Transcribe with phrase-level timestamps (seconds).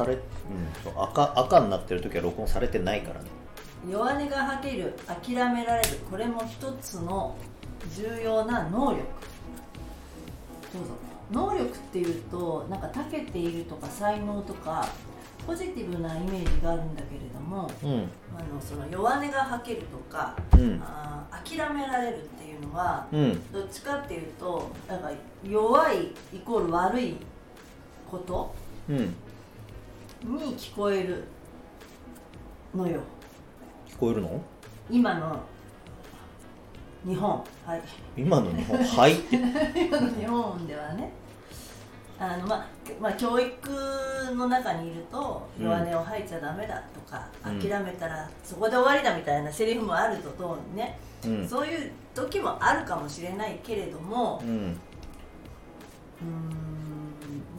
[0.00, 0.20] され、うん、
[0.82, 3.28] そう赤赤になってる時は録音されてないからね。
[3.90, 7.36] 弱音が吐ける諦められるこれも一つの
[7.94, 9.02] 重要な能力。
[10.72, 10.94] どうぞ。
[11.30, 14.86] 能力っていうとなんか長けているとか才能とか
[15.46, 17.90] ポジティブなイメージがあるんだけれども、うん。
[18.36, 20.80] あのその弱音が吐けるとか、うん。
[20.82, 23.52] あー諦められるっていうのは、うん。
[23.52, 25.10] どっちかっていうとなんか
[25.44, 27.16] 弱いイコール悪い
[28.10, 28.54] こと
[28.88, 29.14] うん
[30.22, 31.24] に聞こえる
[32.74, 33.00] のよ。
[33.88, 34.40] 聞こえるの？
[34.90, 35.40] 今の。
[37.06, 37.30] 日本。
[37.64, 37.82] はい。
[38.16, 38.78] 今の日本？
[38.84, 39.36] はいって。
[39.86, 41.12] 今の日本ではね。
[42.18, 42.66] あの、まあ、
[43.00, 43.70] まあ教育
[44.34, 45.64] の中にいるとうん。
[45.64, 47.58] 弱音を吐いちゃダメだとか、うん。
[47.60, 51.48] 諦めたらそこで終わりだみたいなセリフもあるととね、うん。
[51.48, 54.48] そういう時もあるかもしれないけれどもうん。
[54.48, 56.79] うーん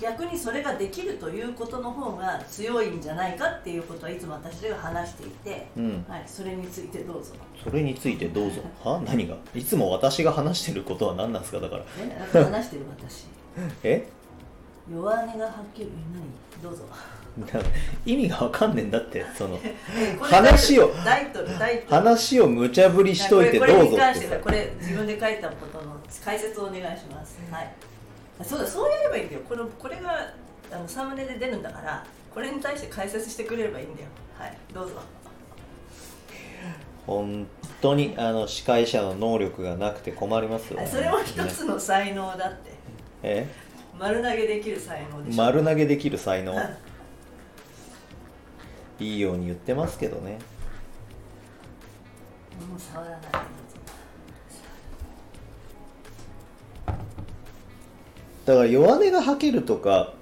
[0.00, 6.04] 逆にそれができるということの方が強いんじゃないかっていうことはいつも私が話していて、うん。
[6.08, 7.32] はい、それについてどうぞ。
[7.62, 8.60] それについてどうぞ。
[8.84, 9.00] は？
[9.06, 9.36] 何が？
[9.54, 11.60] いつも私が話してることは何なんですか？
[11.60, 11.84] だから。
[12.34, 13.26] え話してる私。
[13.82, 14.06] え？
[14.90, 16.84] 弱音がはっきり何どうぞ。
[17.52, 17.60] だ
[18.06, 19.58] 意味がわかんねえんだってその。
[20.20, 20.90] 話を
[21.88, 27.38] 話を無茶ぶりしといてどこれこれうぞってに関してはこれ自分で書いたことの解説をお願いします。
[27.50, 27.64] はい。
[27.64, 27.70] あ
[28.44, 29.40] そうだそうやればいいんだよ。
[29.48, 30.32] このこれが
[30.72, 34.08] あのサムネで出るんだからこれに対して解説してくれればいいんだよ。
[34.38, 34.96] はいどうぞ。
[37.06, 37.46] 本
[37.80, 40.80] 当にあの司会者の能力がなくて困りますよ。
[40.82, 42.72] あそれも一つの才能だって。
[43.22, 43.46] え？
[43.98, 45.38] 丸投げできる才能でしょ。
[45.38, 46.52] 丸投げできる才能？
[46.52, 46.76] うん。
[49.04, 50.38] いいように言ってますけどね。
[52.68, 53.20] もう触らない
[58.46, 60.14] だから弱音が吐けるとか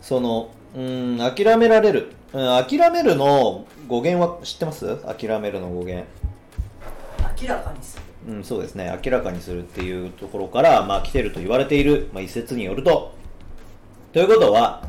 [0.00, 4.96] そのうん諦められる、うん、諦めるの語源は知ってます？
[4.98, 6.06] 諦めるの語源。
[7.40, 8.02] 明らかにする。
[8.34, 8.96] うん、そうですね。
[9.04, 13.12] 明らかにするっていうところから、まあ、来てると言われている、まあ、一説によると。
[14.12, 14.88] ということは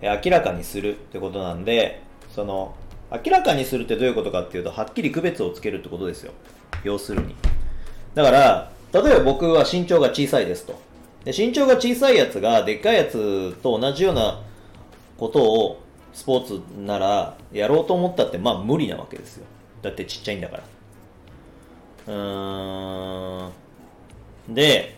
[0.00, 2.02] え明らかにするってことなんで
[2.34, 2.74] その
[3.10, 6.32] 明らかにするってどういうことかっていうとはっきり区別をつけるってことですよ。
[6.84, 7.34] 要するに。
[8.14, 10.80] だから例えば僕は身長が小さいですと
[11.24, 14.42] で身長が小さいやつがでっかいやつと同じような
[15.16, 15.80] ことを
[16.12, 19.46] スポーツならやろうと思ったってまあ無理なわけですよ。
[19.82, 20.62] だってちっちゃいんだから。
[22.06, 23.48] うー
[24.50, 24.54] ん。
[24.54, 24.96] で、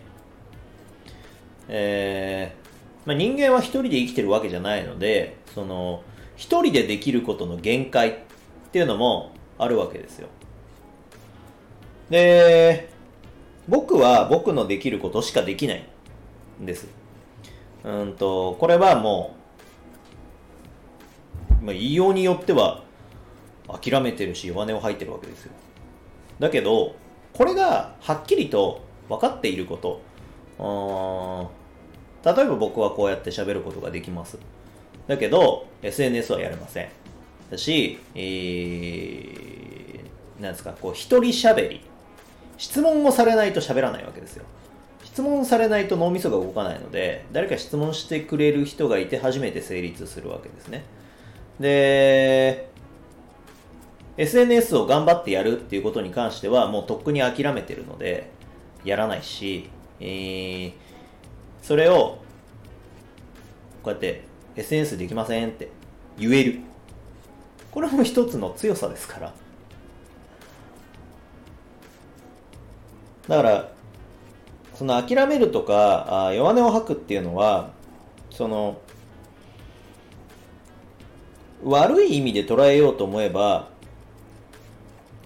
[1.69, 2.66] えー
[3.06, 6.03] まあ、人間は一人で生きてるわけじゃないので、その、
[6.36, 8.15] 一人でできることの限界っ
[8.72, 10.28] ていうのもあるわけですよ。
[12.10, 12.91] で、
[13.69, 15.88] 僕は僕のできることしかできない。
[16.60, 16.88] です。
[17.84, 19.36] うんと、これはも
[21.62, 22.82] う、まあ、言いようによっては
[23.68, 25.52] 諦めてるし弱音を吐いてるわけですよ。
[26.38, 26.94] だけど、
[27.32, 30.00] これがはっきりと分かっていること。
[32.24, 34.38] 例えば僕はこうやって喋ることができます。
[35.06, 36.88] だけど、SNS はやれません。
[37.50, 41.80] だし、えー、なんですか、こう、一人喋り。
[42.58, 44.44] 質問をされないと喋らないわけですよ。
[45.16, 50.84] 質問されないと脳みそが動かないので、誰か質問してくれる人がいて初めて成立するわけですね。
[51.59, 52.69] で、
[54.19, 58.28] SNS を頑張ってやるっていうことに関してはもうとっくに諦めてるので
[58.84, 60.72] やらないし、えー
[61.62, 62.19] それを
[63.83, 64.22] こうやって
[64.54, 65.71] SNS できませんって
[66.19, 66.60] 言える
[67.72, 69.34] これも一つの強さですから
[73.27, 73.75] だから
[74.76, 77.70] その諦めるとかあ弱音を吐くっていうのは
[78.31, 78.78] その
[81.64, 83.69] 悪い意味で捉えようと思えば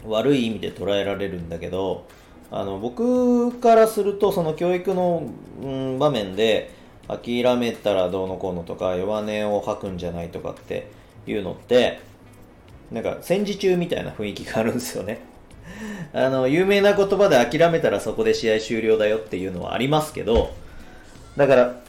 [0.06, 2.06] 悪い意味で捉えられるんだけど
[2.52, 5.28] あの僕からするとその教育の、
[5.62, 6.72] うん、場面で
[7.08, 10.90] 諦めたらどうのこうのとか弱音を吐くんじゃないとかって
[11.26, 12.00] いうのって
[12.92, 15.29] なんか戦時中みたいな雰囲気があるんですよね。
[16.12, 20.54] あの有名な言葉で諦めたらそこで試合終了だよっていうのはありますけど
[21.36, 21.80] だから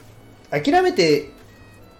[0.51, 1.29] 諦めて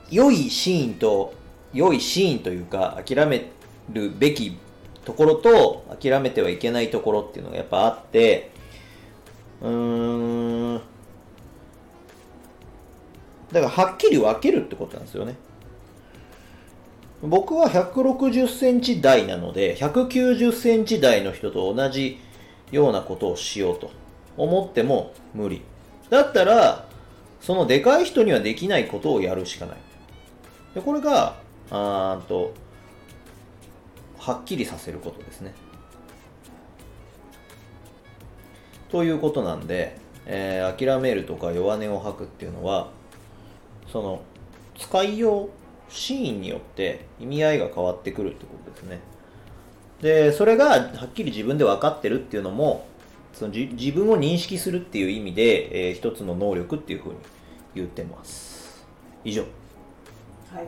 [0.10, 1.34] 良いシーンと
[1.74, 3.50] 良いシーンというか諦め
[3.92, 4.58] るべき
[5.06, 8.52] ところと諦めてはいけないところっていうのがやっぱあって
[9.62, 10.82] うーん
[13.52, 15.36] だからはっきり分けるってことなんですよね。
[17.22, 22.20] 僕は160センチ台なので190センチ台の人と同じ
[22.72, 23.92] ようなことをしようと
[24.38, 25.62] 思っても無理。
[26.10, 26.88] だったら
[27.40, 29.78] そのでかい人にはできないことをやるしかない。
[30.74, 31.36] でこれが
[31.70, 32.54] あーと
[34.18, 35.54] はっきりさせることですね。
[38.90, 42.90] ということなんで、えー諦めるとか弱音を吐くっていうのは
[43.92, 44.22] その
[44.78, 45.50] 使いよう
[45.92, 49.00] シーンによって意味合いが変わってくるってことですね。
[50.02, 52.88] でそれがはっきり自分で分かってるっていうのも
[53.34, 57.16] そのじ自分を認識するっていう意味で、えー一つの能力っていうふうに
[57.76, 58.86] 言ってます。
[59.24, 59.44] 以上。
[60.52, 60.68] はい。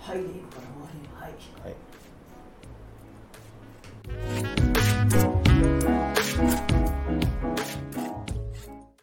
[0.00, 0.62] はいでいいのかな。
[0.62, 1.22] 終わり。
[1.22, 1.32] はい。
[1.64, 1.74] はい